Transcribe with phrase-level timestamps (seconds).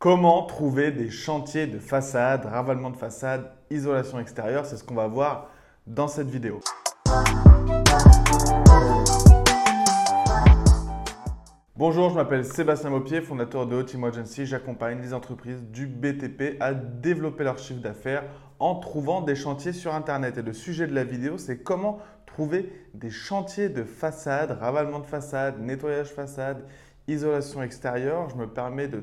[0.00, 5.08] Comment trouver des chantiers de façade, ravalement de façade, isolation extérieure C'est ce qu'on va
[5.08, 5.50] voir
[5.88, 6.60] dans cette vidéo.
[11.74, 14.46] Bonjour, je m'appelle Sébastien Maupier, fondateur de Team Agency.
[14.46, 18.22] J'accompagne les entreprises du BTP à développer leur chiffre d'affaires
[18.60, 20.38] en trouvant des chantiers sur Internet.
[20.38, 25.06] Et le sujet de la vidéo, c'est comment trouver des chantiers de façade, ravalement de
[25.06, 26.64] façade, nettoyage façade,
[27.08, 28.28] isolation extérieure.
[28.30, 29.02] Je me permets de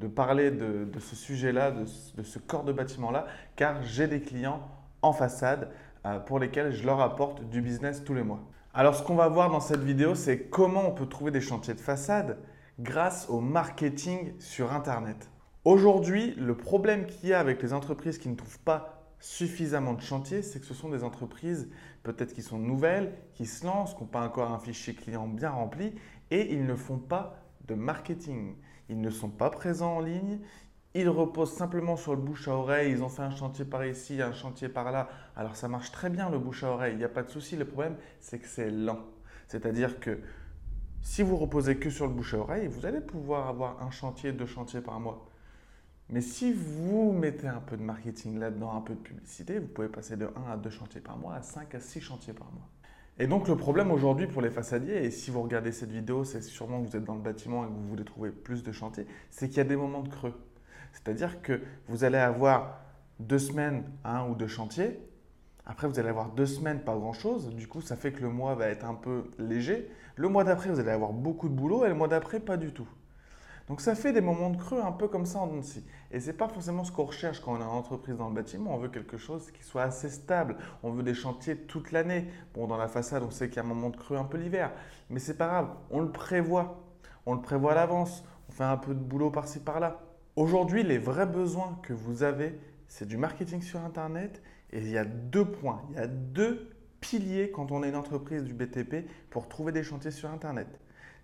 [0.00, 1.84] de parler de, ce sujet-là, de,
[2.22, 4.66] ce corps de bâtiment-là, car j'ai des clients
[5.02, 5.70] en façade
[6.06, 8.40] euh, pour lesquels je leur apporte du business tous les mois.
[8.72, 11.74] Alors ce qu'on va voir dans cette vidéo, c'est comment on peut trouver des chantiers
[11.74, 12.38] de façade
[12.78, 15.30] grâce au marketing sur Internet.
[15.64, 20.00] Aujourd'hui, le problème qu'il y a avec les entreprises qui ne trouvent pas suffisamment de
[20.00, 21.68] chantiers, c'est que ce sont des entreprises
[22.02, 25.50] peut-être qui sont nouvelles, qui se lancent, qui n'ont pas encore un fichier client bien
[25.50, 25.92] rempli
[26.30, 27.36] et ils ne font pas
[27.66, 28.54] de marketing.
[28.90, 30.40] Ils ne sont pas présents en ligne.
[30.94, 32.90] Ils reposent simplement sur le bouche à oreille.
[32.90, 35.08] Ils ont fait un chantier par ici, un chantier par là.
[35.36, 36.94] Alors ça marche très bien le bouche à oreille.
[36.94, 37.56] Il n'y a pas de souci.
[37.56, 38.98] Le problème, c'est que c'est lent.
[39.46, 40.18] C'est-à-dire que
[41.02, 44.32] si vous reposez que sur le bouche à oreille, vous allez pouvoir avoir un chantier,
[44.32, 45.30] deux chantiers par mois.
[46.08, 49.88] Mais si vous mettez un peu de marketing là-dedans, un peu de publicité, vous pouvez
[49.88, 52.68] passer de 1 à 2 chantiers par mois à 5 à 6 chantiers par mois.
[53.20, 56.40] Et donc le problème aujourd'hui pour les façadiers, et si vous regardez cette vidéo, c'est
[56.40, 59.06] sûrement que vous êtes dans le bâtiment et que vous voulez trouver plus de chantiers,
[59.28, 60.32] c'est qu'il y a des moments de creux.
[60.94, 62.80] C'est-à-dire que vous allez avoir
[63.18, 64.98] deux semaines, un ou deux chantiers,
[65.66, 68.54] après vous allez avoir deux semaines, pas grand-chose, du coup ça fait que le mois
[68.54, 69.90] va être un peu léger.
[70.16, 72.72] Le mois d'après, vous allez avoir beaucoup de boulot et le mois d'après, pas du
[72.72, 72.88] tout.
[73.70, 75.78] Donc ça fait des moments de creux un peu comme ça en dessous.
[76.10, 78.34] Et ce n'est pas forcément ce qu'on recherche quand on est en entreprise dans le
[78.34, 78.74] bâtiment.
[78.74, 80.56] On veut quelque chose qui soit assez stable.
[80.82, 82.26] On veut des chantiers toute l'année.
[82.52, 84.38] Bon, dans la façade, on sait qu'il y a un moment de creux un peu
[84.38, 84.72] l'hiver.
[85.08, 86.82] Mais c'est pas grave, on le prévoit.
[87.26, 88.24] On le prévoit à l'avance.
[88.48, 90.00] On fait un peu de boulot par-ci par-là.
[90.34, 94.42] Aujourd'hui, les vrais besoins que vous avez, c'est du marketing sur Internet.
[94.72, 95.82] Et il y a deux points.
[95.90, 99.84] Il y a deux piliers quand on est une entreprise du BTP pour trouver des
[99.84, 100.66] chantiers sur Internet.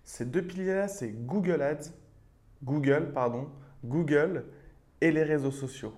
[0.05, 1.91] Ces deux piliers-là, c'est Google Ads
[2.63, 3.49] Google, pardon,
[3.85, 4.45] Google
[5.01, 5.93] et les réseaux sociaux.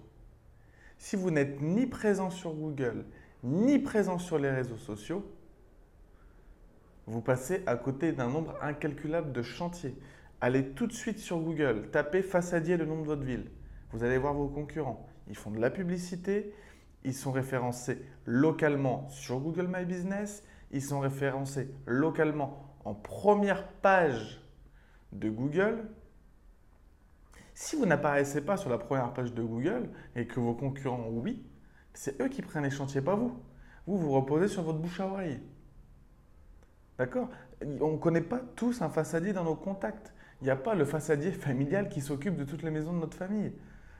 [0.97, 3.05] Si vous n'êtes ni présent sur Google,
[3.43, 5.25] ni présent sur les réseaux sociaux,
[7.07, 9.95] vous passez à côté d'un nombre incalculable de chantiers.
[10.41, 13.49] Allez tout de suite sur Google, tapez façadier le nom de votre ville.
[13.91, 15.07] Vous allez voir vos concurrents.
[15.27, 16.53] Ils font de la publicité,
[17.03, 24.41] ils sont référencés localement sur Google My Business, ils sont référencés localement en première page
[25.11, 25.89] de Google
[27.59, 31.45] si vous n'apparaissez pas sur la première page de Google et que vos concurrents, oui,
[31.93, 33.37] c'est eux qui prennent les chantiers, pas vous.
[33.85, 35.41] Vous, vous reposez sur votre bouche à oreille.
[36.97, 37.29] D'accord?
[37.81, 40.13] On ne connaît pas tous un façadier dans nos contacts.
[40.39, 43.17] Il n'y a pas le façadier familial qui s'occupe de toutes les maisons de notre
[43.17, 43.51] famille.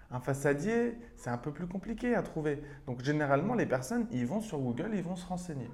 [0.10, 2.64] Un façadier, c'est un peu plus compliqué à trouver.
[2.88, 5.70] Donc généralement, les personnes, ils vont sur Google, ils vont se renseigner.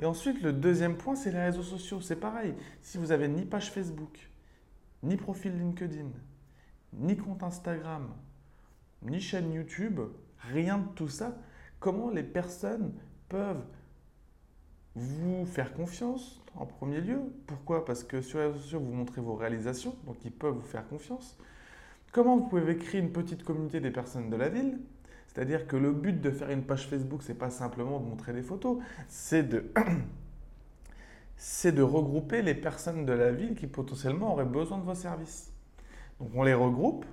[0.00, 2.00] Et ensuite, le deuxième point, c'est les réseaux sociaux.
[2.00, 2.54] C'est pareil.
[2.80, 4.31] Si vous avez ni page Facebook,
[5.02, 6.10] ni profil LinkedIn,
[6.94, 8.08] ni compte Instagram,
[9.02, 10.00] ni chaîne YouTube,
[10.52, 11.36] rien de tout ça,
[11.80, 12.92] comment les personnes
[13.28, 13.64] peuvent
[14.94, 17.20] vous faire confiance en premier lieu?
[17.46, 17.84] Pourquoi?
[17.84, 20.86] Parce que sur les réseaux sociaux, vous montrez vos réalisations, donc ils peuvent vous faire
[20.86, 21.36] confiance.
[22.12, 24.78] Comment vous pouvez créer une petite communauté des personnes de la ville?
[25.28, 28.42] C'est-à-dire que le but de faire une page Facebook, c'est pas simplement de montrer des
[28.42, 29.72] photos, c'est de
[31.44, 35.52] c'est de regrouper les personnes de la ville qui potentiellement auraient besoin de vos services.
[36.20, 37.04] Donc on les regroupe,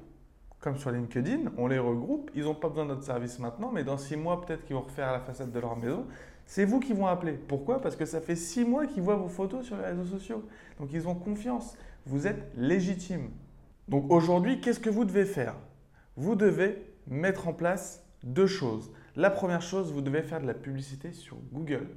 [0.59, 3.83] comme sur LinkedIn, on les regroupe, ils n'ont pas besoin de notre service maintenant, mais
[3.83, 6.05] dans six mois, peut-être qu'ils vont refaire la façade de leur maison.
[6.45, 7.33] C'est vous qui vont appeler.
[7.33, 7.81] Pourquoi?
[7.81, 10.43] Parce que ça fait six mois qu'ils voient vos photos sur les réseaux sociaux.
[10.79, 11.75] Donc ils ont confiance.
[12.05, 13.31] Vous êtes légitime.
[13.87, 15.55] Donc aujourd'hui, qu'est-ce que vous devez faire?
[16.17, 18.91] Vous devez mettre en place deux choses.
[19.15, 21.87] La première chose, vous devez faire de la publicité sur Google.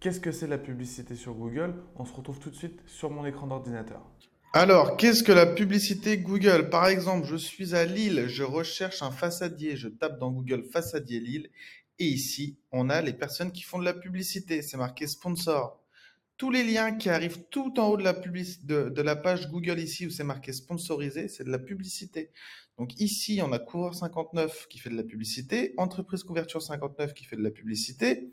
[0.00, 1.74] Qu'est-ce que c'est la publicité sur Google?
[1.94, 4.00] On se retrouve tout de suite sur mon écran d'ordinateur.
[4.54, 6.70] Alors, qu'est-ce que la publicité Google?
[6.70, 11.20] Par exemple, je suis à Lille, je recherche un façadier, je tape dans Google façadier
[11.20, 11.50] Lille,
[11.98, 15.78] et ici, on a les personnes qui font de la publicité, c'est marqué sponsor.
[16.38, 20.24] Tous les liens qui arrivent tout en haut de la, page Google ici où c'est
[20.24, 22.30] marqué sponsorisé, c'est de la publicité.
[22.78, 27.24] Donc ici, on a Coureur 59 qui fait de la publicité, Entreprise Couverture 59 qui
[27.24, 28.30] fait de la publicité,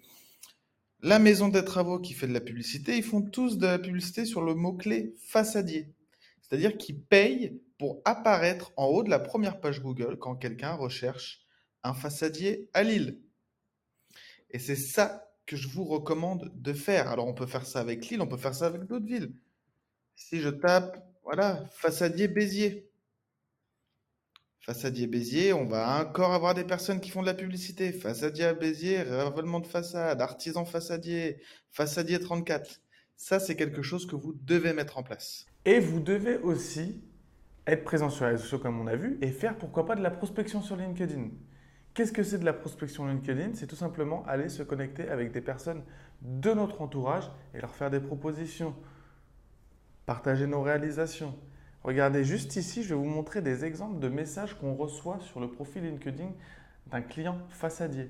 [1.01, 4.25] la maison des travaux qui fait de la publicité, ils font tous de la publicité
[4.25, 5.93] sur le mot-clé façadier.
[6.41, 11.45] C'est-à-dire qu'ils payent pour apparaître en haut de la première page Google quand quelqu'un recherche
[11.83, 13.19] un façadier à Lille.
[14.49, 17.09] Et c'est ça que je vous recommande de faire.
[17.09, 19.33] Alors on peut faire ça avec Lille, on peut faire ça avec d'autres villes.
[20.15, 22.89] Si je tape, voilà, façadier Béziers.
[24.67, 27.93] Façadier Béziers, on va encore avoir des personnes qui font de la publicité.
[27.93, 31.37] Façadier à Béziers, ravalement de façade, artisan façadier,
[31.71, 32.81] façadier 34.
[33.15, 35.45] Ça, c'est quelque chose que vous devez mettre en place.
[35.63, 37.01] Et vous devez aussi
[37.65, 40.03] être présent sur les réseaux sociaux comme on a vu et faire pourquoi pas de
[40.03, 41.29] la prospection sur LinkedIn.
[41.93, 43.51] Qu'est-ce que c'est de la prospection LinkedIn?
[43.53, 45.85] C'est tout simplement aller se connecter avec des personnes
[46.21, 48.75] de notre entourage et leur faire des propositions,
[50.05, 51.39] partager nos réalisations,
[51.87, 55.49] Regardez juste ici, je vais vous montrer des exemples de messages qu'on reçoit sur le
[55.49, 56.31] profil LinkedIn
[56.87, 58.09] d'un client façadier.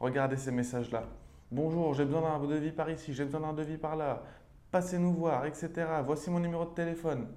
[0.00, 1.04] Regardez ces messages-là.
[1.50, 4.22] Bonjour, j'ai besoin d'un devis par ici, j'ai besoin d'un devis par là.
[4.70, 5.70] Passez-nous voir, etc.
[6.06, 7.28] Voici mon numéro de téléphone.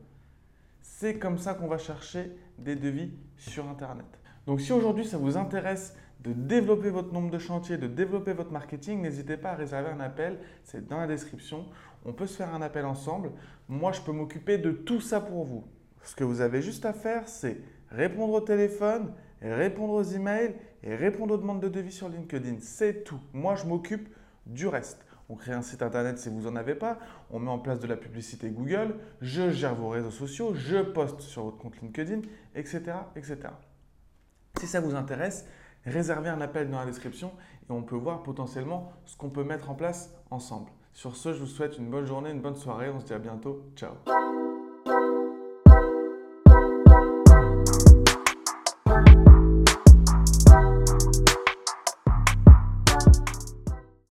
[0.81, 4.05] C'est comme ça qu'on va chercher des devis sur Internet.
[4.47, 5.95] Donc si aujourd'hui ça vous intéresse
[6.25, 9.99] de développer votre nombre de chantiers, de développer votre marketing, n'hésitez pas à réserver un
[9.99, 11.65] appel, c'est dans la description.
[12.03, 13.31] On peut se faire un appel ensemble.
[13.67, 15.63] Moi, je peux m'occuper de tout ça pour vous.
[16.03, 19.11] Ce que vous avez juste à faire, c'est répondre au téléphone,
[19.41, 22.57] répondre aux emails et répondre aux demandes de devis sur LinkedIn.
[22.59, 23.19] C'est tout.
[23.33, 24.09] Moi, je m'occupe
[24.45, 25.05] du reste.
[25.29, 26.99] On crée un site internet si vous n'en avez pas.
[27.31, 28.95] On met en place de la publicité Google.
[29.21, 30.53] Je gère vos réseaux sociaux.
[30.53, 32.21] Je poste sur votre compte LinkedIn,
[32.55, 32.93] etc.
[33.15, 33.37] etc.
[34.59, 35.45] Si ça vous intéresse,
[35.85, 37.31] réservez un appel dans la description
[37.69, 40.71] et on peut voir potentiellement ce qu'on peut mettre en place ensemble.
[40.93, 42.89] Sur ce, je vous souhaite une bonne journée, une bonne soirée.
[42.89, 43.69] On se dit à bientôt.
[43.75, 43.91] Ciao